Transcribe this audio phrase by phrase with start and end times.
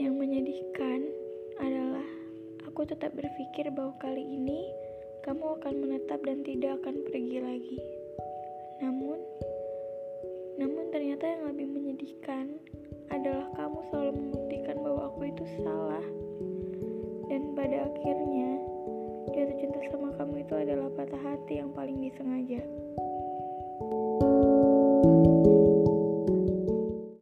[0.00, 1.00] Yang menyedihkan
[1.60, 2.08] adalah
[2.64, 4.72] aku tetap berpikir bahwa kali ini
[5.26, 7.78] kamu akan menetap dan tidak akan pergi lagi.
[8.80, 9.18] Namun,
[10.56, 12.56] namun ternyata yang lebih menyedihkan
[13.12, 16.06] adalah kamu selalu membuktikan bahwa aku itu salah.
[17.28, 18.50] Dan pada akhirnya,
[19.36, 22.64] jatuh cinta sama kamu itu adalah patah hati yang paling disengaja.
[23.82, 25.31] thank you